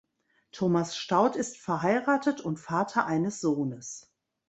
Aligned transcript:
Thomas 0.51 0.97
Staudt 0.97 1.35
ist 1.35 1.59
verheiratet 1.59 2.41
und 2.41 2.59
Vater 2.59 3.05
eines 3.05 3.39
Sohnes. 3.39 4.09